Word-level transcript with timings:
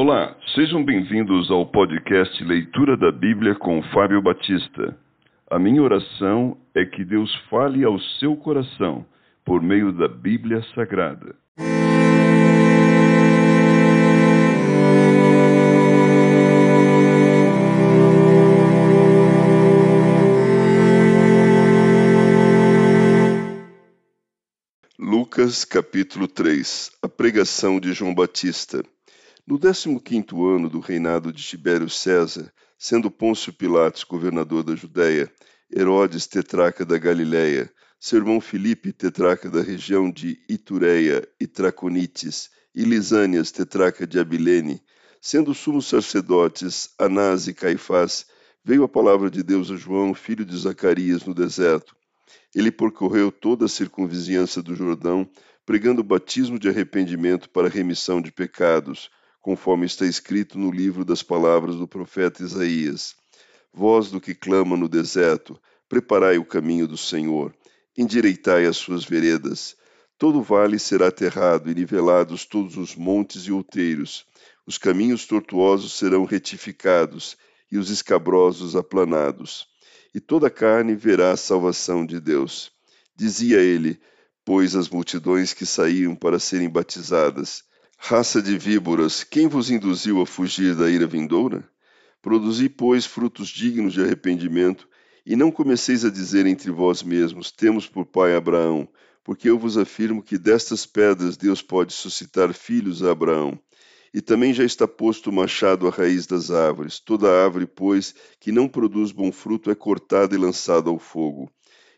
Olá, 0.00 0.36
sejam 0.54 0.84
bem-vindos 0.84 1.50
ao 1.50 1.66
podcast 1.66 2.44
Leitura 2.44 2.96
da 2.96 3.10
Bíblia 3.10 3.56
com 3.56 3.82
Fábio 3.92 4.22
Batista. 4.22 4.96
A 5.50 5.58
minha 5.58 5.82
oração 5.82 6.56
é 6.72 6.84
que 6.84 7.04
Deus 7.04 7.34
fale 7.50 7.82
ao 7.82 7.98
seu 8.20 8.36
coração 8.36 9.04
por 9.44 9.60
meio 9.60 9.90
da 9.90 10.06
Bíblia 10.06 10.62
Sagrada. 10.72 11.34
Lucas 24.96 25.64
capítulo 25.64 26.28
3 26.28 26.92
A 27.02 27.08
pregação 27.08 27.80
de 27.80 27.92
João 27.92 28.14
Batista 28.14 28.80
No 29.50 29.56
décimo 29.56 29.98
quinto 29.98 30.46
ano 30.46 30.68
do 30.68 30.78
reinado 30.78 31.32
de 31.32 31.42
Tibério 31.42 31.88
César, 31.88 32.52
sendo 32.76 33.10
Pôncio 33.10 33.50
Pilatos 33.50 34.04
governador 34.04 34.62
da 34.62 34.76
Judéia, 34.76 35.32
Herodes 35.74 36.26
tetraca 36.26 36.84
da 36.84 36.98
Galiléia, 36.98 37.72
seu 37.98 38.18
irmão 38.18 38.42
Filipe 38.42 38.92
tetraca 38.92 39.48
da 39.48 39.62
região 39.62 40.10
de 40.10 40.38
Itureia 40.50 41.26
e 41.40 41.46
Traconites, 41.46 42.50
e 42.74 42.84
Lisânias 42.84 43.50
tetraca 43.50 44.06
de 44.06 44.18
Abilene, 44.18 44.82
sendo 45.18 45.54
sumos 45.54 45.86
sacerdotes 45.86 46.90
Anás 46.98 47.48
e 47.48 47.54
Caifás, 47.54 48.26
veio 48.62 48.82
a 48.82 48.88
palavra 48.88 49.30
de 49.30 49.42
Deus 49.42 49.70
a 49.70 49.76
João, 49.76 50.12
filho 50.12 50.44
de 50.44 50.58
Zacarias, 50.58 51.24
no 51.24 51.32
deserto. 51.32 51.96
Ele 52.54 52.70
percorreu 52.70 53.32
toda 53.32 53.64
a 53.64 53.68
circunvizinhança 53.68 54.62
do 54.62 54.74
Jordão, 54.74 55.26
pregando 55.64 56.02
o 56.02 56.04
batismo 56.04 56.58
de 56.58 56.68
arrependimento 56.68 57.48
para 57.48 57.70
remissão 57.70 58.20
de 58.20 58.30
pecados, 58.30 59.08
conforme 59.40 59.86
está 59.86 60.04
escrito 60.04 60.58
no 60.58 60.70
livro 60.70 61.04
das 61.04 61.22
palavras 61.22 61.76
do 61.76 61.86
profeta 61.86 62.42
Isaías. 62.42 63.14
Voz 63.72 64.10
do 64.10 64.20
que 64.20 64.34
clama 64.34 64.76
no 64.76 64.88
deserto, 64.88 65.60
preparai 65.88 66.38
o 66.38 66.44
caminho 66.44 66.86
do 66.86 66.96
Senhor, 66.96 67.54
endireitai 67.96 68.66
as 68.66 68.76
suas 68.76 69.04
veredas. 69.04 69.76
Todo 70.18 70.42
vale 70.42 70.78
será 70.78 71.08
aterrado 71.08 71.70
e 71.70 71.74
nivelados 71.74 72.44
todos 72.44 72.76
os 72.76 72.96
montes 72.96 73.42
e 73.42 73.52
outeiros. 73.52 74.26
Os 74.66 74.78
caminhos 74.78 75.26
tortuosos 75.26 75.92
serão 75.92 76.24
retificados 76.24 77.36
e 77.70 77.78
os 77.78 77.90
escabrosos 77.90 78.74
aplanados 78.74 79.68
e 80.14 80.20
toda 80.20 80.50
carne 80.50 80.94
verá 80.94 81.32
a 81.32 81.36
salvação 81.36 82.04
de 82.04 82.20
Deus. 82.20 82.72
Dizia 83.14 83.60
ele, 83.60 84.00
pois 84.44 84.74
as 84.74 84.88
multidões 84.88 85.52
que 85.52 85.66
saíam 85.66 86.14
para 86.14 86.38
serem 86.38 86.68
batizadas: 86.68 87.62
Raça 88.00 88.40
de 88.40 88.56
víboras, 88.56 89.22
quem 89.22 89.48
vos 89.48 89.70
induziu 89.70 90.22
a 90.22 90.26
fugir 90.26 90.74
da 90.74 90.88
ira 90.88 91.06
vindoura? 91.06 91.68
Produzi, 92.22 92.68
pois, 92.68 93.04
frutos 93.04 93.48
dignos 93.48 93.92
de 93.92 94.00
arrependimento, 94.00 94.88
e 95.26 95.36
não 95.36 95.50
comeceis 95.50 96.04
a 96.04 96.10
dizer 96.10 96.46
entre 96.46 96.70
vós 96.70 97.02
mesmos: 97.02 97.50
Temos 97.50 97.86
por 97.86 98.06
pai 98.06 98.34
Abraão, 98.34 98.88
porque 99.22 99.50
eu 99.50 99.58
vos 99.58 99.76
afirmo 99.76 100.22
que 100.22 100.38
destas 100.38 100.86
pedras 100.86 101.36
Deus 101.36 101.60
pode 101.60 101.92
suscitar 101.92 102.54
filhos 102.54 103.02
a 103.02 103.10
Abraão. 103.10 103.60
E 104.14 104.22
também 104.22 104.54
já 104.54 104.64
está 104.64 104.88
posto 104.88 105.28
o 105.28 105.32
machado 105.32 105.86
à 105.86 105.90
raiz 105.90 106.26
das 106.26 106.50
árvores. 106.50 107.00
Toda 107.00 107.28
árvore, 107.28 107.66
pois, 107.66 108.14
que 108.40 108.52
não 108.52 108.68
produz 108.68 109.12
bom 109.12 109.30
fruto 109.30 109.70
é 109.70 109.74
cortada 109.74 110.34
e 110.34 110.38
lançada 110.38 110.88
ao 110.88 111.00
fogo. 111.00 111.50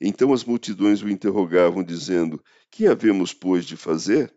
Então 0.00 0.32
as 0.32 0.44
multidões 0.44 1.02
o 1.02 1.08
interrogavam, 1.08 1.82
dizendo: 1.82 2.40
Que 2.70 2.86
havemos, 2.86 3.32
pois, 3.32 3.64
de 3.64 3.76
fazer? 3.76 4.32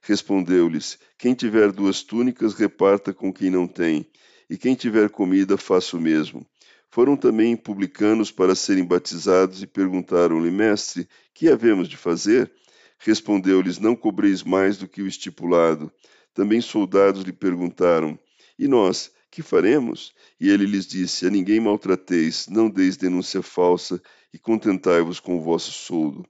Respondeu-lhes: 0.00 0.98
Quem 1.18 1.34
tiver 1.34 1.72
duas 1.72 2.02
túnicas, 2.02 2.54
reparta 2.54 3.12
com 3.12 3.32
quem 3.32 3.50
não 3.50 3.66
tem, 3.66 4.06
e 4.48 4.56
quem 4.56 4.74
tiver 4.74 5.10
comida, 5.10 5.56
faça 5.56 5.96
o 5.96 6.00
mesmo. 6.00 6.46
Foram 6.90 7.16
também 7.16 7.56
publicanos 7.56 8.30
para 8.30 8.54
serem 8.54 8.84
batizados 8.84 9.62
e 9.62 9.66
perguntaram-lhe: 9.66 10.50
Mestre, 10.50 11.08
que 11.34 11.48
havemos 11.48 11.88
de 11.88 11.96
fazer? 11.96 12.50
Respondeu-lhes: 12.98 13.78
Não 13.78 13.94
cobreis 13.94 14.42
mais 14.42 14.78
do 14.78 14.88
que 14.88 15.02
o 15.02 15.06
estipulado. 15.06 15.92
Também 16.32 16.60
soldados 16.60 17.22
lhe 17.22 17.32
perguntaram: 17.32 18.18
E 18.58 18.66
nós, 18.66 19.10
que 19.30 19.42
faremos? 19.42 20.14
E 20.40 20.48
ele 20.48 20.64
lhes 20.64 20.86
disse: 20.86 21.26
A 21.26 21.30
ninguém 21.30 21.60
maltrateis, 21.60 22.48
não 22.48 22.70
deis 22.70 22.96
denúncia 22.96 23.42
falsa 23.42 24.00
e 24.32 24.38
contentai-vos 24.38 25.20
com 25.20 25.36
o 25.36 25.42
vosso 25.42 25.72
soldo. 25.72 26.26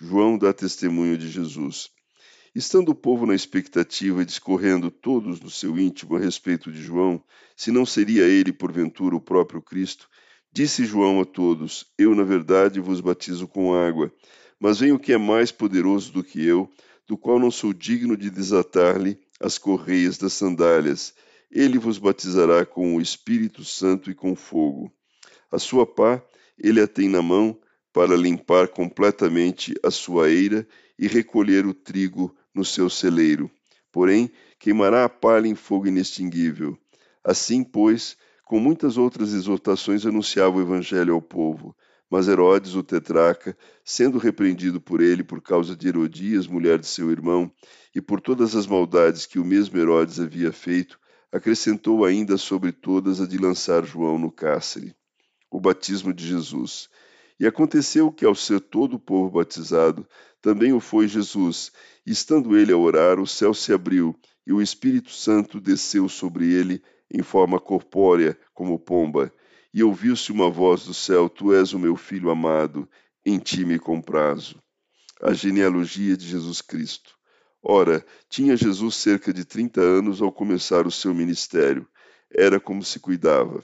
João 0.00 0.38
dá 0.38 0.52
testemunho 0.52 1.18
de 1.18 1.28
Jesus. 1.28 1.90
Estando 2.52 2.88
o 2.88 2.94
povo 2.96 3.26
na 3.26 3.34
expectativa 3.34 4.22
e 4.22 4.24
discorrendo 4.24 4.90
todos 4.90 5.40
no 5.40 5.48
seu 5.48 5.78
íntimo 5.78 6.16
a 6.16 6.18
respeito 6.18 6.72
de 6.72 6.82
João, 6.82 7.22
se 7.54 7.70
não 7.70 7.86
seria 7.86 8.24
ele, 8.24 8.52
porventura, 8.52 9.14
o 9.14 9.20
próprio 9.20 9.62
Cristo, 9.62 10.08
disse 10.52 10.84
João 10.84 11.20
a 11.20 11.24
todos: 11.24 11.86
Eu, 11.96 12.12
na 12.12 12.24
verdade, 12.24 12.80
vos 12.80 13.00
batizo 13.00 13.46
com 13.46 13.72
água, 13.72 14.12
mas 14.58 14.80
vem 14.80 14.90
o 14.90 14.98
que 14.98 15.12
é 15.12 15.18
mais 15.18 15.52
poderoso 15.52 16.12
do 16.12 16.24
que 16.24 16.44
eu, 16.44 16.68
do 17.06 17.16
qual 17.16 17.38
não 17.38 17.52
sou 17.52 17.72
digno 17.72 18.16
de 18.16 18.28
desatar-lhe 18.28 19.20
as 19.38 19.56
correias 19.56 20.18
das 20.18 20.32
sandálias. 20.32 21.14
Ele 21.52 21.78
vos 21.78 21.98
batizará 21.98 22.66
com 22.66 22.96
o 22.96 23.00
Espírito 23.00 23.64
Santo 23.64 24.10
e 24.10 24.14
com 24.14 24.34
fogo. 24.34 24.92
A 25.52 25.58
sua 25.58 25.86
pá 25.86 26.20
ele 26.58 26.80
a 26.80 26.88
tem 26.88 27.08
na 27.08 27.22
mão 27.22 27.56
para 27.92 28.16
limpar 28.16 28.68
completamente 28.68 29.72
a 29.84 29.90
sua 29.90 30.30
eira 30.30 30.66
e 30.98 31.06
recolher 31.06 31.64
o 31.64 31.72
trigo 31.72 32.36
no 32.54 32.64
seu 32.64 32.88
celeiro. 32.90 33.50
Porém, 33.92 34.30
queimará 34.58 35.04
a 35.04 35.08
palha 35.08 35.48
em 35.48 35.54
fogo 35.54 35.86
inextinguível. 35.86 36.78
Assim, 37.24 37.62
pois, 37.64 38.16
com 38.44 38.58
muitas 38.58 38.96
outras 38.96 39.32
exortações 39.32 40.06
anunciava 40.06 40.56
o 40.56 40.60
evangelho 40.60 41.14
ao 41.14 41.22
povo. 41.22 41.76
Mas 42.10 42.26
Herodes, 42.26 42.74
o 42.74 42.82
tetraca, 42.82 43.56
sendo 43.84 44.18
repreendido 44.18 44.80
por 44.80 45.00
ele 45.00 45.22
por 45.22 45.40
causa 45.40 45.76
de 45.76 45.86
Herodias, 45.86 46.48
mulher 46.48 46.78
de 46.78 46.86
seu 46.86 47.10
irmão, 47.10 47.50
e 47.94 48.00
por 48.00 48.20
todas 48.20 48.56
as 48.56 48.66
maldades 48.66 49.26
que 49.26 49.38
o 49.38 49.44
mesmo 49.44 49.78
Herodes 49.78 50.18
havia 50.18 50.52
feito, 50.52 50.98
acrescentou 51.30 52.04
ainda 52.04 52.36
sobre 52.36 52.72
todas 52.72 53.20
a 53.20 53.26
de 53.26 53.38
lançar 53.38 53.84
João 53.84 54.18
no 54.18 54.32
cárcere. 54.32 54.94
O 55.48 55.60
batismo 55.60 56.12
de 56.12 56.26
Jesus. 56.26 56.88
E 57.40 57.46
aconteceu 57.46 58.12
que, 58.12 58.24
ao 58.24 58.34
ser 58.34 58.60
todo 58.60 58.94
o 58.94 59.00
povo 59.00 59.30
batizado, 59.30 60.06
também 60.40 60.72
o 60.72 60.78
foi 60.78 61.08
Jesus, 61.08 61.72
estando 62.06 62.56
ele 62.56 62.72
a 62.72 62.76
orar, 62.76 63.18
o 63.18 63.26
céu 63.26 63.52
se 63.52 63.72
abriu, 63.72 64.14
e 64.46 64.52
o 64.52 64.62
Espírito 64.62 65.10
Santo 65.10 65.58
desceu 65.58 66.08
sobre 66.08 66.52
ele 66.52 66.82
em 67.10 67.22
forma 67.22 67.58
corpórea, 67.58 68.38
como 68.54 68.78
pomba 68.78 69.32
e 69.72 69.82
ouviu-se 69.82 70.32
uma 70.32 70.50
voz 70.50 70.84
do 70.84 70.94
céu: 70.94 71.28
Tu 71.28 71.54
és 71.54 71.72
o 71.72 71.78
meu 71.78 71.96
filho 71.96 72.30
amado, 72.30 72.88
em 73.24 73.38
ti 73.38 73.64
me 73.64 73.78
comprazo. 73.78 74.60
A 75.22 75.32
genealogia 75.32 76.16
de 76.16 76.26
Jesus 76.26 76.60
Cristo. 76.60 77.14
Ora, 77.62 78.04
tinha 78.28 78.56
Jesus 78.56 78.96
cerca 78.96 79.32
de 79.32 79.44
30 79.44 79.80
anos 79.80 80.22
ao 80.22 80.32
começar 80.32 80.86
o 80.86 80.90
seu 80.90 81.14
ministério. 81.14 81.86
Era 82.32 82.58
como 82.58 82.82
se 82.82 82.98
cuidava. 82.98 83.62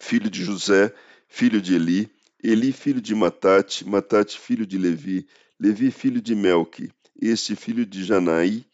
Filho 0.00 0.30
de 0.30 0.44
José, 0.44 0.94
filho 1.26 1.60
de 1.60 1.74
Eli, 1.74 2.10
Eli 2.42 2.72
filho 2.72 3.02
de 3.02 3.14
Matate, 3.14 3.86
Matate 3.86 4.38
filho 4.38 4.66
de 4.66 4.78
Levi, 4.78 5.26
Levi 5.58 5.90
filho 5.90 6.22
de 6.22 6.34
Melque, 6.34 6.90
este 7.20 7.54
filho 7.54 7.84
de 7.84 8.02
Janaí, 8.02 8.64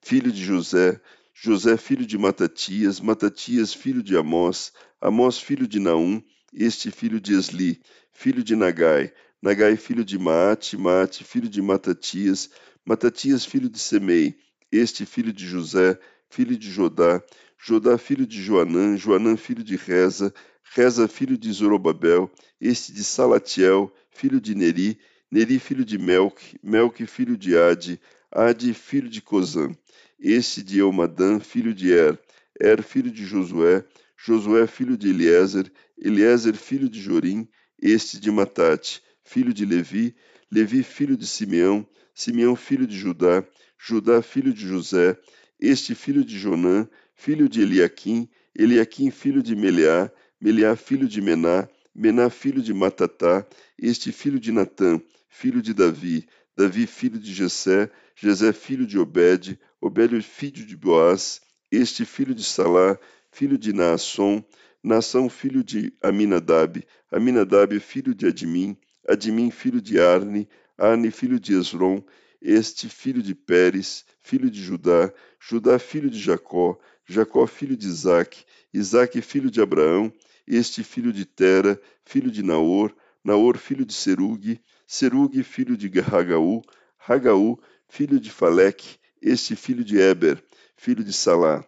filho 0.00 0.30
de 0.30 0.44
José, 0.44 1.00
José 1.34 1.76
filho 1.76 2.06
de 2.06 2.16
Matatias, 2.16 3.00
Matatias 3.00 3.74
filho 3.74 4.00
de 4.00 4.16
Amós, 4.16 4.72
Amós 5.00 5.40
filho 5.40 5.66
de 5.66 5.80
Naum, 5.80 6.22
este 6.54 6.92
filho 6.92 7.20
de 7.20 7.34
Esli, 7.34 7.80
filho 8.12 8.44
de 8.44 8.54
Nagai, 8.54 9.12
Nagai 9.42 9.76
filho 9.76 10.04
de 10.04 10.16
Maate, 10.16 10.76
Maate 10.76 11.24
filho 11.24 11.48
de 11.48 11.60
Matatias, 11.60 12.48
Matatias 12.84 13.44
filho 13.44 13.68
de 13.68 13.80
Semei, 13.80 14.36
este 14.70 15.04
filho 15.04 15.32
de 15.32 15.48
José, 15.48 15.98
filho 16.30 16.56
de 16.56 16.70
Jodá, 16.70 17.22
Jodá 17.58 17.98
filho 17.98 18.26
de 18.26 18.40
Joanã, 18.40 18.96
Joanã 18.96 19.36
filho 19.36 19.62
de 19.62 19.76
Reza, 19.76 20.32
Reza 20.62 21.08
filho 21.08 21.36
de 21.36 21.52
Zorobabel, 21.52 22.30
este 22.60 22.92
de 22.92 23.02
Salatiel, 23.02 23.92
filho 24.10 24.40
de 24.40 24.54
Neri, 24.54 24.98
Neri 25.30 25.58
filho 25.58 25.84
de 25.84 25.98
Melque, 25.98 26.56
Melque 26.62 27.04
filho 27.04 27.36
de 27.36 27.58
Ade, 27.58 28.00
Ade 28.30 28.72
filho 28.72 29.10
de 29.10 29.20
Cozã, 29.20 29.70
este 30.18 30.62
de 30.62 30.78
Eumadã, 30.78 31.40
filho 31.40 31.74
de 31.74 31.92
Er, 31.92 32.18
Er 32.58 32.82
filho 32.82 33.10
de 33.10 33.24
Josué, 33.24 33.84
Josué 34.16 34.66
filho 34.66 34.96
de 34.96 35.08
Eliezer, 35.08 35.70
Eliezer 35.98 36.54
filho 36.54 36.88
de 36.88 37.00
Jorim, 37.00 37.48
este 37.82 38.20
de 38.20 38.30
Matate, 38.30 39.02
filho 39.24 39.52
de 39.52 39.64
Levi, 39.64 40.14
Levi 40.50 40.82
filho 40.82 41.16
de 41.16 41.26
Simeão, 41.26 41.86
Simeão 42.14 42.54
filho 42.54 42.86
de 42.86 42.96
Judá, 42.96 43.44
Judá 43.78 44.20
filho 44.20 44.52
de 44.52 44.66
José, 44.68 45.16
este 45.60 45.94
filho 45.94 46.24
de 46.24 46.38
Jonã, 46.38 46.88
filho 47.14 47.48
de 47.48 47.60
Eliaquim, 47.62 48.28
Eliaquim 48.56 49.10
filho 49.10 49.42
de 49.42 49.54
Meleá, 49.54 50.10
Meleá 50.40 50.74
filho 50.74 51.06
de 51.06 51.20
Mená, 51.20 51.68
Mená 51.94 52.30
filho 52.30 52.62
de 52.62 52.72
Matatá, 52.72 53.46
este 53.78 54.10
filho 54.12 54.40
de 54.40 54.50
Natã, 54.52 55.00
filho 55.28 55.60
de 55.60 55.74
Davi, 55.74 56.26
Davi 56.56 56.86
filho 56.86 57.18
de 57.18 57.32
Jessé, 57.32 57.90
Jessé 58.14 58.52
filho 58.52 58.86
de 58.86 58.98
Obed, 58.98 59.58
Obed 59.80 60.22
filho 60.22 60.66
de 60.66 60.76
Boaz, 60.76 61.40
este 61.70 62.04
filho 62.04 62.34
de 62.34 62.44
Salá, 62.44 62.98
filho 63.30 63.58
de 63.58 63.72
Naasson, 63.72 64.42
Naasson 64.82 65.28
filho 65.28 65.62
de 65.62 65.92
Aminadab, 66.02 66.82
Aminadab 67.12 67.78
filho 67.80 68.14
de 68.14 68.26
Admim, 68.26 68.76
Admim 69.06 69.50
filho 69.50 69.80
de 69.80 70.00
Arne, 70.00 70.48
Arne 70.78 71.10
filho 71.10 71.38
de 71.38 71.54
Esron, 71.54 72.02
este 72.40 72.88
filho 72.88 73.22
de 73.22 73.34
Pérez, 73.34 74.04
filho 74.22 74.50
de 74.50 74.62
Judá, 74.62 75.12
Judá 75.38 75.78
filho 75.78 76.08
de 76.08 76.18
Jacó, 76.18 76.78
Jacó 77.04 77.46
filho 77.46 77.76
de 77.76 77.86
Isaque, 77.86 78.44
Isaque 78.72 79.20
filho 79.20 79.50
de 79.50 79.60
Abraão, 79.60 80.12
este 80.46 80.82
filho 80.82 81.12
de 81.12 81.24
Tera, 81.24 81.80
filho 82.04 82.30
de 82.30 82.42
Naor, 82.42 82.94
Naor 83.22 83.58
filho 83.58 83.84
de 83.84 83.92
Serugue, 83.92 84.60
Serugue 84.86 85.42
filho 85.42 85.76
de 85.76 85.90
Hagaú, 86.00 86.62
Hagaú 86.98 87.60
filho 87.88 88.18
de 88.18 88.30
Faleque, 88.30 88.98
este 89.20 89.54
filho 89.54 89.84
de 89.84 89.98
Eber, 90.00 90.42
filho 90.76 91.04
de 91.04 91.12
Salá, 91.12 91.64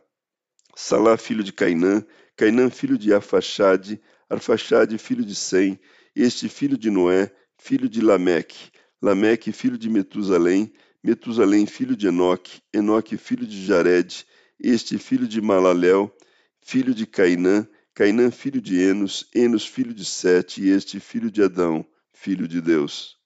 Salá 0.74 1.16
filho 1.16 1.44
de 1.44 1.52
Cainã, 1.52 2.04
Cainã 2.36 2.70
filho 2.70 2.96
de 2.96 3.12
Arfaxade, 3.12 4.00
Arfaxade 4.28 4.96
filho 4.96 5.24
de 5.24 5.34
Sem, 5.34 5.78
este 6.16 6.48
filho 6.48 6.78
de 6.78 6.90
Noé, 6.90 7.30
filho 7.58 7.88
de 7.88 8.00
Lameque, 8.00 8.70
Lameque 9.02 9.50
filho 9.50 9.76
de 9.76 9.90
Metusalém, 9.90 10.72
Metusalém 11.02 11.66
filho 11.66 11.96
de 11.96 12.06
Enoque, 12.06 12.62
Enoque 12.72 13.16
filho 13.16 13.44
de 13.44 13.66
Jared, 13.66 14.24
este 14.60 14.96
filho 14.96 15.26
de 15.26 15.40
Malaléu, 15.40 16.14
filho 16.60 16.94
de 16.94 17.04
Cainã, 17.04 17.66
Cainã 17.92 18.30
filho 18.30 18.60
de 18.60 18.80
Enos, 18.80 19.28
Enos 19.34 19.66
filho 19.66 19.92
de 19.92 20.04
Sete, 20.04 20.62
e 20.62 20.70
este 20.70 21.00
filho 21.00 21.32
de 21.32 21.42
Adão, 21.42 21.84
filho 22.12 22.46
de 22.46 22.60
Deus. 22.60 23.18